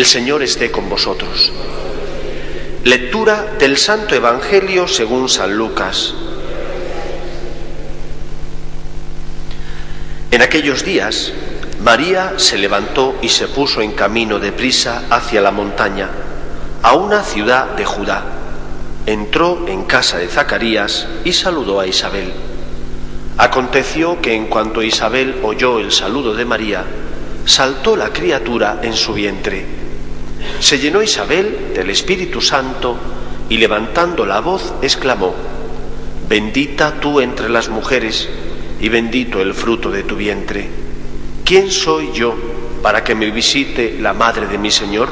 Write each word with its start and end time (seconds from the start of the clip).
El 0.00 0.06
Señor 0.06 0.42
esté 0.42 0.70
con 0.70 0.88
vosotros. 0.88 1.52
Lectura 2.84 3.56
del 3.58 3.76
Santo 3.76 4.14
Evangelio 4.14 4.88
según 4.88 5.28
San 5.28 5.54
Lucas. 5.54 6.14
En 10.30 10.40
aquellos 10.40 10.86
días, 10.86 11.34
María 11.84 12.38
se 12.38 12.56
levantó 12.56 13.14
y 13.20 13.28
se 13.28 13.46
puso 13.46 13.82
en 13.82 13.92
camino 13.92 14.38
de 14.38 14.52
prisa 14.52 15.02
hacia 15.10 15.42
la 15.42 15.50
montaña, 15.50 16.08
a 16.82 16.94
una 16.94 17.22
ciudad 17.22 17.76
de 17.76 17.84
Judá. 17.84 18.24
Entró 19.04 19.66
en 19.68 19.84
casa 19.84 20.16
de 20.16 20.28
Zacarías 20.28 21.08
y 21.26 21.34
saludó 21.34 21.78
a 21.78 21.86
Isabel. 21.86 22.32
Aconteció 23.36 24.22
que 24.22 24.32
en 24.32 24.46
cuanto 24.46 24.82
Isabel 24.82 25.40
oyó 25.42 25.78
el 25.78 25.92
saludo 25.92 26.32
de 26.32 26.46
María, 26.46 26.86
saltó 27.44 27.96
la 27.96 28.14
criatura 28.14 28.80
en 28.82 28.94
su 28.94 29.12
vientre 29.12 29.79
se 30.60 30.78
llenó 30.78 31.02
Isabel 31.02 31.72
del 31.74 31.90
Espíritu 31.90 32.40
Santo 32.40 32.96
y 33.48 33.58
levantando 33.58 34.24
la 34.24 34.40
voz 34.40 34.74
exclamó, 34.82 35.34
Bendita 36.28 37.00
tú 37.00 37.20
entre 37.20 37.48
las 37.48 37.68
mujeres 37.68 38.28
y 38.80 38.88
bendito 38.88 39.40
el 39.40 39.52
fruto 39.52 39.90
de 39.90 40.04
tu 40.04 40.16
vientre. 40.16 40.68
¿Quién 41.44 41.70
soy 41.70 42.10
yo 42.12 42.34
para 42.82 43.02
que 43.02 43.14
me 43.14 43.30
visite 43.30 43.98
la 44.00 44.12
madre 44.12 44.46
de 44.46 44.56
mi 44.56 44.70
Señor? 44.70 45.08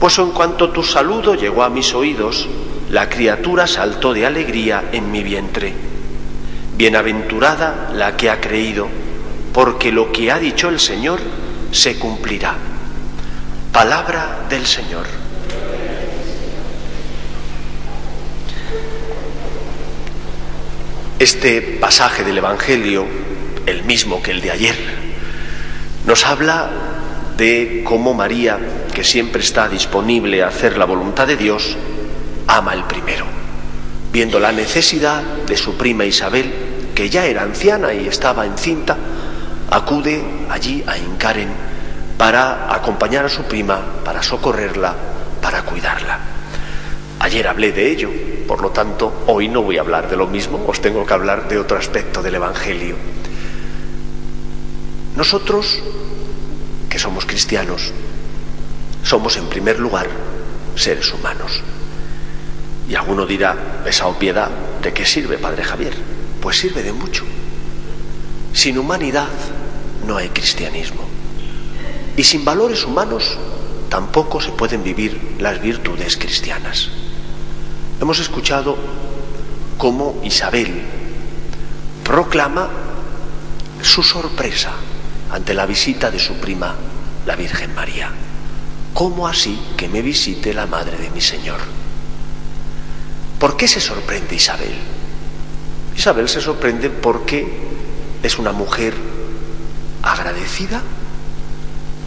Pues 0.00 0.18
en 0.18 0.30
cuanto 0.30 0.70
tu 0.70 0.82
saludo 0.82 1.34
llegó 1.34 1.62
a 1.62 1.68
mis 1.68 1.94
oídos, 1.94 2.48
la 2.90 3.08
criatura 3.08 3.66
saltó 3.66 4.14
de 4.14 4.24
alegría 4.24 4.84
en 4.92 5.10
mi 5.12 5.22
vientre. 5.22 5.74
Bienaventurada 6.76 7.90
la 7.94 8.16
que 8.16 8.30
ha 8.30 8.40
creído, 8.40 8.88
porque 9.52 9.92
lo 9.92 10.10
que 10.10 10.32
ha 10.32 10.38
dicho 10.38 10.68
el 10.68 10.80
Señor 10.80 11.20
se 11.70 11.98
cumplirá. 11.98 12.56
Palabra 13.74 14.46
del 14.48 14.64
Señor. 14.66 15.04
Este 21.18 21.60
pasaje 21.80 22.22
del 22.22 22.38
Evangelio, 22.38 23.04
el 23.66 23.82
mismo 23.82 24.22
que 24.22 24.30
el 24.30 24.42
de 24.42 24.52
ayer, 24.52 24.76
nos 26.06 26.24
habla 26.24 26.70
de 27.36 27.82
cómo 27.84 28.14
María, 28.14 28.60
que 28.94 29.02
siempre 29.02 29.42
está 29.42 29.68
disponible 29.68 30.44
a 30.44 30.48
hacer 30.48 30.78
la 30.78 30.84
voluntad 30.84 31.26
de 31.26 31.36
Dios, 31.36 31.76
ama 32.46 32.74
el 32.74 32.84
primero, 32.84 33.26
viendo 34.12 34.38
la 34.38 34.52
necesidad 34.52 35.20
de 35.48 35.56
su 35.56 35.76
prima 35.76 36.04
Isabel, 36.04 36.54
que 36.94 37.10
ya 37.10 37.26
era 37.26 37.42
anciana 37.42 37.92
y 37.92 38.06
estaba 38.06 38.46
encinta, 38.46 38.96
acude 39.68 40.22
allí 40.48 40.84
a 40.86 40.96
Incaren 40.96 41.73
para 42.24 42.74
acompañar 42.74 43.26
a 43.26 43.28
su 43.28 43.42
prima, 43.42 43.78
para 44.02 44.22
socorrerla, 44.22 44.94
para 45.42 45.60
cuidarla. 45.60 46.18
Ayer 47.20 47.46
hablé 47.46 47.70
de 47.70 47.90
ello, 47.90 48.10
por 48.48 48.62
lo 48.62 48.70
tanto, 48.70 49.24
hoy 49.26 49.46
no 49.48 49.60
voy 49.60 49.76
a 49.76 49.82
hablar 49.82 50.08
de 50.08 50.16
lo 50.16 50.26
mismo, 50.26 50.64
os 50.66 50.80
tengo 50.80 51.04
que 51.04 51.12
hablar 51.12 51.48
de 51.48 51.58
otro 51.58 51.76
aspecto 51.76 52.22
del 52.22 52.36
Evangelio. 52.36 52.96
Nosotros, 55.14 55.82
que 56.88 56.98
somos 56.98 57.26
cristianos, 57.26 57.92
somos 59.02 59.36
en 59.36 59.46
primer 59.50 59.78
lugar 59.78 60.06
seres 60.76 61.12
humanos. 61.12 61.60
Y 62.88 62.94
alguno 62.94 63.26
dirá, 63.26 63.82
esa 63.84 64.06
obviedad, 64.06 64.48
¿de 64.82 64.94
qué 64.94 65.04
sirve, 65.04 65.36
Padre 65.36 65.62
Javier? 65.62 65.92
Pues 66.40 66.56
sirve 66.56 66.82
de 66.82 66.94
mucho. 66.94 67.22
Sin 68.54 68.78
humanidad 68.78 69.28
no 70.06 70.16
hay 70.16 70.30
cristianismo. 70.30 71.04
Y 72.16 72.24
sin 72.24 72.44
valores 72.44 72.84
humanos 72.84 73.36
tampoco 73.88 74.40
se 74.40 74.52
pueden 74.52 74.82
vivir 74.82 75.36
las 75.38 75.60
virtudes 75.60 76.16
cristianas. 76.16 76.88
Hemos 78.00 78.18
escuchado 78.20 78.76
cómo 79.78 80.20
Isabel 80.24 80.82
proclama 82.02 82.68
su 83.82 84.02
sorpresa 84.02 84.72
ante 85.30 85.54
la 85.54 85.66
visita 85.66 86.10
de 86.10 86.18
su 86.18 86.34
prima, 86.34 86.74
la 87.26 87.36
Virgen 87.36 87.74
María. 87.74 88.10
¿Cómo 88.92 89.26
así 89.26 89.58
que 89.76 89.88
me 89.88 90.02
visite 90.02 90.54
la 90.54 90.66
madre 90.66 90.96
de 90.98 91.10
mi 91.10 91.20
Señor? 91.20 91.58
¿Por 93.38 93.56
qué 93.56 93.66
se 93.66 93.80
sorprende 93.80 94.36
Isabel? 94.36 94.74
Isabel 95.96 96.28
se 96.28 96.40
sorprende 96.40 96.90
porque 96.90 97.46
es 98.22 98.38
una 98.38 98.52
mujer 98.52 98.94
agradecida 100.02 100.82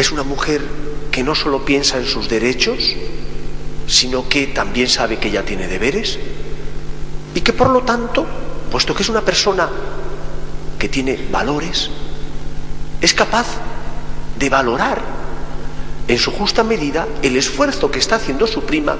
es 0.00 0.12
una 0.12 0.22
mujer 0.22 0.62
que 1.10 1.22
no 1.22 1.34
solo 1.34 1.64
piensa 1.64 1.98
en 1.98 2.06
sus 2.06 2.28
derechos, 2.28 2.94
sino 3.86 4.28
que 4.28 4.46
también 4.46 4.88
sabe 4.88 5.18
que 5.18 5.28
ella 5.28 5.44
tiene 5.44 5.68
deberes 5.68 6.18
y 7.34 7.40
que 7.40 7.52
por 7.52 7.70
lo 7.70 7.82
tanto, 7.82 8.26
puesto 8.70 8.94
que 8.94 9.02
es 9.02 9.08
una 9.08 9.20
persona 9.22 9.68
que 10.78 10.88
tiene 10.88 11.18
valores, 11.30 11.90
es 13.00 13.14
capaz 13.14 13.46
de 14.38 14.48
valorar 14.48 15.00
en 16.08 16.18
su 16.18 16.30
justa 16.30 16.64
medida 16.64 17.06
el 17.22 17.36
esfuerzo 17.36 17.90
que 17.90 17.98
está 17.98 18.16
haciendo 18.16 18.46
su 18.46 18.62
prima 18.62 18.96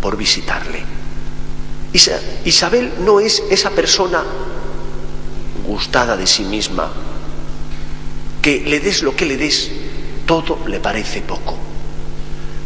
por 0.00 0.16
visitarle. 0.16 0.82
Isabel 2.44 2.92
no 3.00 3.20
es 3.20 3.42
esa 3.50 3.70
persona 3.70 4.22
gustada 5.66 6.16
de 6.16 6.26
sí 6.26 6.44
misma, 6.44 6.90
que 8.42 8.60
le 8.60 8.80
des 8.80 9.02
lo 9.02 9.16
que 9.16 9.24
le 9.24 9.36
des, 9.36 9.70
todo 10.26 10.58
le 10.66 10.80
parece 10.80 11.22
poco. 11.22 11.56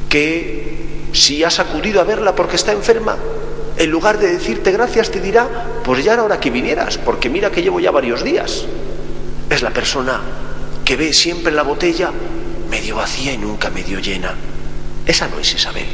Que 0.09 1.09
si 1.13 1.45
has 1.45 1.61
acudido 1.61 2.01
a 2.01 2.05
verla 2.05 2.35
porque 2.35 2.57
está 2.57 2.73
enferma, 2.73 3.17
en 3.77 3.91
lugar 3.91 4.19
de 4.19 4.33
decirte 4.33 4.73
gracias, 4.73 5.11
te 5.11 5.21
dirá, 5.21 5.49
pues 5.85 6.05
ya 6.05 6.15
era 6.15 6.25
hora 6.25 6.41
que 6.41 6.51
vinieras, 6.51 6.99
porque 6.99 7.31
mira 7.31 7.51
que 7.51 7.63
llevo 7.63 7.81
ya 7.81 7.91
varios 7.91 8.25
días. 8.25 8.65
Es 9.49 9.63
la 9.63 9.71
persona 9.71 10.21
que 10.85 10.97
ve 10.97 11.13
siempre 11.13 11.53
la 11.53 11.63
botella 11.63 12.11
medio 12.71 12.97
vacía 12.97 13.33
y 13.33 13.39
nunca 13.39 13.71
medio 13.71 13.99
llena. 13.99 14.35
Esa 15.07 15.29
no 15.29 15.39
es 15.39 15.55
Isabel. 15.55 15.87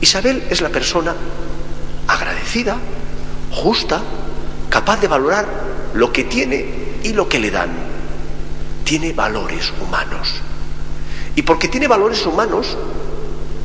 Isabel 0.00 0.44
es 0.50 0.60
la 0.60 0.68
persona 0.68 1.14
agradecida, 2.06 2.76
justa, 3.50 4.02
capaz 4.68 5.00
de 5.00 5.08
valorar 5.08 5.46
lo 5.94 6.12
que 6.12 6.24
tiene 6.24 6.66
y 7.02 7.12
lo 7.12 7.28
que 7.28 7.38
le 7.38 7.50
dan. 7.50 7.70
Tiene 8.84 9.12
valores 9.12 9.72
humanos. 9.80 10.34
Y 11.36 11.42
porque 11.42 11.68
tiene 11.68 11.88
valores 11.88 12.24
humanos, 12.26 12.76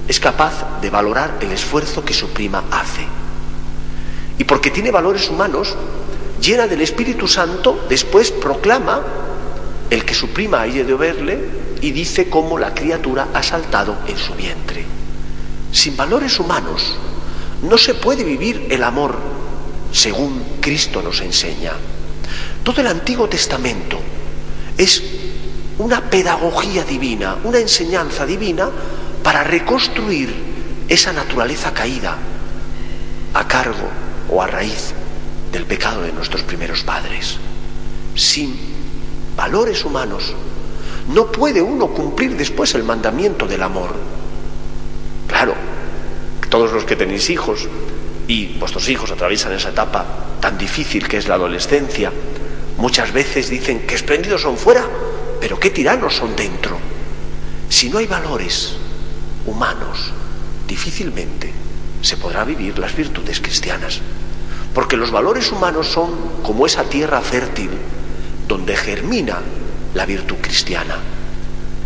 es 0.08 0.20
capaz 0.20 0.82
de 0.82 0.90
valorar 0.90 1.38
el 1.42 1.52
esfuerzo 1.52 2.04
que 2.04 2.14
su 2.14 2.30
prima 2.30 2.64
hace. 2.72 3.06
Y 4.38 4.44
porque 4.44 4.72
tiene 4.72 4.92
valores 4.92 5.30
humanos, 5.30 5.76
llena 6.42 6.66
del 6.66 6.82
Espíritu 6.82 7.28
Santo, 7.28 7.86
después 7.90 8.32
proclama 8.32 9.02
el 9.90 10.06
que 10.06 10.14
su 10.14 10.30
prima 10.30 10.62
ha 10.62 10.68
ido 10.68 10.86
de 10.86 10.94
verle 10.96 11.50
y 11.82 11.92
dice 11.92 12.30
cómo 12.30 12.58
la 12.58 12.74
criatura 12.74 13.28
ha 13.34 13.44
saltado 13.44 13.98
en 14.08 14.18
su 14.18 14.34
vientre. 14.34 14.86
Sin 15.72 15.96
valores 15.96 16.40
humanos 16.40 16.96
no 17.62 17.78
se 17.78 17.94
puede 17.94 18.24
vivir 18.24 18.68
el 18.70 18.84
amor 18.84 19.16
según 19.92 20.44
Cristo 20.62 21.02
nos 21.02 21.22
enseña. 21.22 21.74
Todo 22.64 22.82
el 22.82 22.88
Antiguo 22.88 23.28
Testamento 23.28 24.00
es 24.78 25.04
una 25.80 26.02
pedagogía 26.02 26.84
divina, 26.84 27.38
una 27.44 27.58
enseñanza 27.58 28.26
divina 28.26 28.70
para 29.24 29.44
reconstruir 29.44 30.34
esa 30.88 31.14
naturaleza 31.14 31.74
caída 31.74 32.16
a 33.34 33.48
cargo 33.48 33.88
o 34.30 34.42
a 34.42 34.48
raíz 34.48 34.94
del 35.52 35.66
pecado 35.66 36.02
de 36.02 36.12
nuestros 36.12 36.44
primeros 36.44 36.84
padres. 36.84 37.38
Sin 38.16 38.56
valores 39.36 39.86
humanos 39.86 40.34
no 41.14 41.32
puede 41.32 41.62
uno 41.62 41.88
cumplir 41.88 42.36
después 42.36 42.76
el 42.76 42.84
mandamiento 42.84 43.48
del 43.48 43.64
amor. 43.64 43.96
Claro, 45.28 45.56
todos 46.50 46.74
los 46.74 46.84
que 46.84 46.98
tenéis 46.98 47.30
hijos 47.30 47.68
y 48.28 48.58
vuestros 48.60 48.90
hijos 48.90 49.12
atraviesan 49.12 49.54
esa 49.54 49.70
etapa 49.70 50.06
tan 50.42 50.58
difícil 50.58 51.08
que 51.08 51.18
es 51.18 51.28
la 51.28 51.36
adolescencia, 51.36 52.12
muchas 52.78 53.14
veces 53.14 53.50
dicen 53.50 53.88
que 53.88 53.96
espléndidos 53.96 54.42
son 54.42 54.58
fuera, 54.58 54.86
pero 55.40 55.60
qué 55.60 55.70
tiranos 55.70 56.16
son 56.16 56.36
dentro. 56.36 56.78
Si 57.70 57.90
no 57.90 58.00
hay 58.00 58.08
valores 58.08 58.76
humanos, 59.46 60.12
difícilmente 60.68 61.52
se 62.02 62.18
podrá 62.18 62.44
vivir 62.44 62.80
las 62.80 62.96
virtudes 62.96 63.40
cristianas. 63.40 64.02
Porque 64.74 64.98
los 64.98 65.12
valores 65.12 65.52
humanos 65.52 65.88
son 65.88 66.12
como 66.44 66.66
esa 66.66 66.84
tierra 66.84 67.22
fértil 67.22 67.70
donde 68.48 68.76
germina 68.76 69.40
la 69.94 70.06
virtud 70.06 70.38
cristiana. 70.42 70.98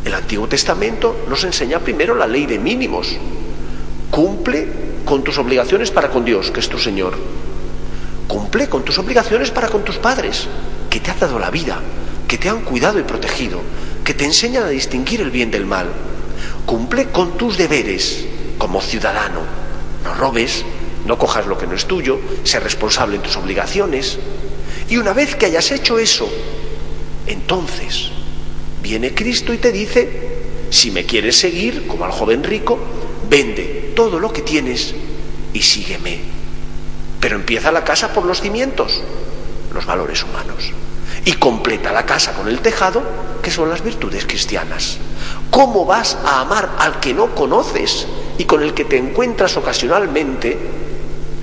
El 0.06 0.14
Antiguo 0.14 0.48
Testamento 0.48 1.26
nos 1.30 1.44
enseña 1.44 1.80
primero 1.80 2.16
la 2.16 2.28
ley 2.28 2.46
de 2.46 2.60
mínimos. 2.60 3.16
Cumple 4.12 4.68
con 5.06 5.24
tus 5.24 5.38
obligaciones 5.38 5.92
para 5.92 6.10
con 6.10 6.26
Dios, 6.26 6.52
que 6.52 6.60
es 6.60 6.70
tu 6.70 6.78
Señor. 6.78 7.14
Cumple 8.28 8.68
con 8.68 8.84
tus 8.84 8.98
obligaciones 9.00 9.52
para 9.52 9.70
con 9.70 9.84
tus 9.84 9.98
padres, 9.98 10.48
que 10.90 11.00
te 11.00 11.12
ha 11.12 11.16
dado 11.16 11.40
la 11.40 11.50
vida, 11.50 11.80
que 12.34 12.40
te 12.40 12.50
han 12.50 12.62
cuidado 12.62 12.98
y 12.98 13.04
protegido, 13.04 13.62
que 14.04 14.16
te 14.16 14.26
enseñan 14.26 14.64
a 14.64 14.70
distinguir 14.70 15.22
el 15.22 15.30
bien 15.30 15.52
del 15.52 15.68
mal. 15.68 15.86
Cumple 16.66 17.10
con 17.12 17.38
tus 17.38 17.60
deberes 17.60 18.26
como 18.58 18.82
ciudadano. 18.82 19.42
No 20.04 20.16
robes, 20.16 20.66
no 21.06 21.16
cojas 21.20 21.46
lo 21.46 21.60
que 21.60 21.68
no 21.68 21.76
es 21.76 21.86
tuyo, 21.86 22.20
sé 22.44 22.60
responsable 22.60 23.18
en 23.18 23.22
tus 23.22 23.38
obligaciones. 23.38 24.18
Y 24.90 24.98
una 24.98 25.14
vez 25.14 25.36
que 25.36 25.46
hayas 25.46 25.70
hecho 25.70 26.00
eso, 26.00 26.28
entonces 27.28 28.10
viene 28.82 29.14
Cristo 29.14 29.54
y 29.54 29.60
te 29.60 29.72
dice, 29.72 30.32
si 30.72 30.90
me 30.90 31.06
quieres 31.06 31.38
seguir, 31.38 31.86
como 31.86 32.04
al 32.04 32.12
joven 32.12 32.44
rico, 32.44 32.80
vende 33.30 33.94
todo 33.96 34.18
lo 34.18 34.34
que 34.34 34.42
tienes 34.42 34.96
y 35.54 35.62
sígueme. 35.62 36.18
Pero 37.20 37.36
empieza 37.36 37.72
la 37.72 37.84
casa 37.84 38.12
por 38.12 38.26
los 38.26 38.42
cimientos, 38.42 39.04
los 39.72 39.86
valores 39.86 40.24
humanos. 40.24 40.74
Y 41.26 41.34
completa 41.34 41.92
la 41.92 42.06
casa 42.06 42.34
con 42.34 42.48
el 42.48 42.60
tejado, 42.60 43.02
que 43.42 43.52
son 43.52 43.70
las 43.70 43.84
virtudes 43.84 44.26
cristianas. 44.26 44.98
¿Cómo 45.50 45.86
vas 45.86 46.18
a 46.26 46.42
amar 46.42 46.72
al 46.80 47.00
que 47.00 47.14
no 47.14 47.36
conoces 47.36 48.08
y 48.38 48.46
con 48.46 48.64
el 48.64 48.74
que 48.74 48.86
te 48.86 48.98
encuentras 48.98 49.56
ocasionalmente 49.58 50.58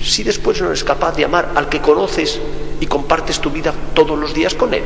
si 0.03 0.23
después 0.23 0.61
no 0.61 0.69
eres 0.69 0.83
capaz 0.83 1.15
de 1.17 1.25
amar 1.25 1.53
al 1.55 1.69
que 1.69 1.81
conoces 1.81 2.41
y 2.81 2.87
compartes 2.87 3.39
tu 3.41 3.51
vida 3.51 3.73
todos 3.95 4.19
los 4.19 4.35
días 4.35 4.55
con 4.55 4.75
él? 4.75 4.85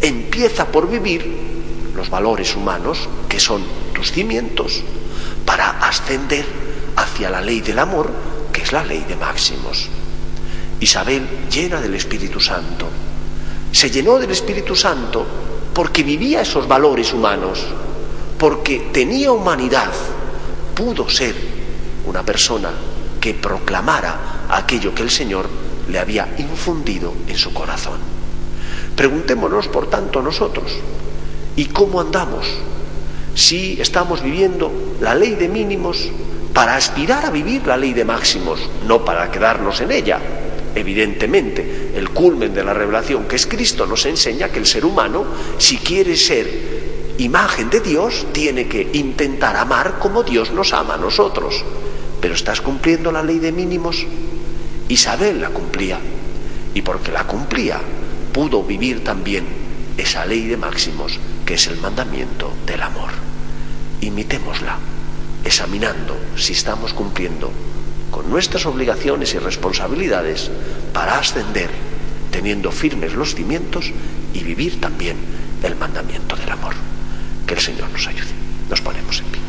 Empieza 0.00 0.66
por 0.66 0.88
vivir 0.88 1.48
los 1.94 2.10
valores 2.10 2.54
humanos, 2.54 3.08
que 3.28 3.40
son 3.40 3.62
tus 3.92 4.12
cimientos, 4.12 4.82
para 5.44 5.70
ascender 5.80 6.44
hacia 6.96 7.30
la 7.30 7.40
ley 7.40 7.60
del 7.60 7.78
amor, 7.78 8.10
que 8.52 8.62
es 8.62 8.72
la 8.72 8.84
ley 8.84 9.04
de 9.08 9.16
máximos. 9.16 9.88
Isabel, 10.80 11.26
llena 11.50 11.80
del 11.80 11.94
Espíritu 11.94 12.38
Santo, 12.38 12.86
se 13.72 13.90
llenó 13.90 14.18
del 14.18 14.30
Espíritu 14.30 14.74
Santo 14.74 15.26
porque 15.72 16.02
vivía 16.02 16.40
esos 16.40 16.66
valores 16.66 17.12
humanos, 17.12 17.60
porque 18.38 18.88
tenía 18.92 19.30
humanidad, 19.30 19.92
pudo 20.74 21.08
ser 21.08 21.34
una 22.06 22.22
persona 22.22 22.70
que 23.20 23.34
proclamara 23.34 24.46
aquello 24.48 24.94
que 24.94 25.02
el 25.02 25.10
Señor 25.10 25.46
le 25.88 25.98
había 25.98 26.34
infundido 26.38 27.12
en 27.26 27.36
su 27.36 27.52
corazón. 27.52 27.98
Preguntémonos, 28.96 29.68
por 29.68 29.88
tanto, 29.88 30.22
nosotros, 30.22 30.72
¿y 31.56 31.66
cómo 31.66 32.00
andamos? 32.00 32.46
Si 33.34 33.80
estamos 33.80 34.22
viviendo 34.22 34.96
la 35.00 35.14
ley 35.14 35.34
de 35.34 35.48
mínimos 35.48 36.08
para 36.52 36.74
aspirar 36.74 37.24
a 37.26 37.30
vivir 37.30 37.66
la 37.66 37.76
ley 37.76 37.92
de 37.92 38.04
máximos, 38.04 38.58
no 38.86 39.04
para 39.04 39.30
quedarnos 39.30 39.80
en 39.80 39.92
ella. 39.92 40.18
Evidentemente, 40.78 41.90
el 41.96 42.10
culmen 42.10 42.54
de 42.54 42.62
la 42.62 42.72
revelación 42.72 43.24
que 43.24 43.34
es 43.34 43.46
Cristo 43.46 43.84
nos 43.84 44.06
enseña 44.06 44.50
que 44.50 44.60
el 44.60 44.66
ser 44.66 44.84
humano, 44.84 45.26
si 45.58 45.78
quiere 45.78 46.16
ser 46.16 47.16
imagen 47.18 47.68
de 47.68 47.80
Dios, 47.80 48.28
tiene 48.30 48.68
que 48.68 48.88
intentar 48.92 49.56
amar 49.56 49.98
como 49.98 50.22
Dios 50.22 50.52
nos 50.52 50.72
ama 50.72 50.94
a 50.94 50.98
nosotros. 50.98 51.64
Pero 52.20 52.34
estás 52.34 52.60
cumpliendo 52.60 53.10
la 53.10 53.24
ley 53.24 53.40
de 53.40 53.50
mínimos. 53.50 54.06
Isabel 54.88 55.40
la 55.40 55.50
cumplía. 55.50 55.98
Y 56.74 56.82
porque 56.82 57.10
la 57.10 57.24
cumplía, 57.24 57.80
pudo 58.32 58.62
vivir 58.62 59.02
también 59.02 59.46
esa 59.96 60.24
ley 60.26 60.46
de 60.46 60.56
máximos 60.56 61.18
que 61.44 61.54
es 61.54 61.66
el 61.66 61.78
mandamiento 61.78 62.52
del 62.66 62.82
amor. 62.82 63.10
Imitémosla 64.00 64.78
examinando 65.42 66.16
si 66.36 66.52
estamos 66.52 66.92
cumpliendo 66.92 67.50
nuestras 68.28 68.66
obligaciones 68.66 69.34
y 69.34 69.38
responsabilidades 69.38 70.50
para 70.92 71.18
ascender, 71.18 71.70
teniendo 72.30 72.70
firmes 72.70 73.14
los 73.14 73.34
cimientos 73.34 73.92
y 74.34 74.42
vivir 74.44 74.80
también 74.80 75.16
el 75.62 75.76
mandamiento 75.76 76.36
del 76.36 76.50
amor. 76.50 76.74
Que 77.46 77.54
el 77.54 77.60
Señor 77.60 77.90
nos 77.90 78.06
ayude. 78.06 78.32
Nos 78.68 78.80
ponemos 78.80 79.20
en 79.20 79.26
pie. 79.26 79.47